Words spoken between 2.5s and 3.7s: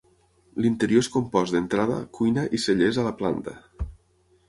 i cellers, a la planta.